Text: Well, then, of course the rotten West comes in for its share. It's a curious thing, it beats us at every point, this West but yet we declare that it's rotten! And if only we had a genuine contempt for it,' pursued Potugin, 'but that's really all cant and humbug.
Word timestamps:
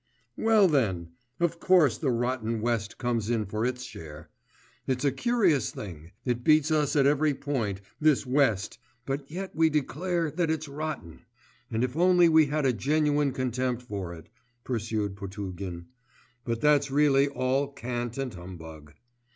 Well, 0.35 0.67
then, 0.67 1.09
of 1.39 1.59
course 1.59 1.99
the 1.99 2.09
rotten 2.09 2.59
West 2.59 2.97
comes 2.97 3.29
in 3.29 3.45
for 3.45 3.63
its 3.67 3.83
share. 3.83 4.31
It's 4.87 5.05
a 5.05 5.11
curious 5.11 5.69
thing, 5.69 6.09
it 6.25 6.43
beats 6.43 6.71
us 6.71 6.95
at 6.95 7.05
every 7.05 7.35
point, 7.35 7.81
this 7.99 8.25
West 8.25 8.79
but 9.05 9.29
yet 9.29 9.55
we 9.55 9.69
declare 9.69 10.31
that 10.31 10.49
it's 10.49 10.67
rotten! 10.67 11.21
And 11.69 11.83
if 11.83 11.95
only 11.95 12.27
we 12.29 12.47
had 12.47 12.65
a 12.65 12.73
genuine 12.73 13.31
contempt 13.31 13.83
for 13.83 14.11
it,' 14.15 14.29
pursued 14.63 15.15
Potugin, 15.15 15.85
'but 16.45 16.61
that's 16.61 16.89
really 16.89 17.27
all 17.27 17.67
cant 17.71 18.17
and 18.17 18.33
humbug. 18.33 18.95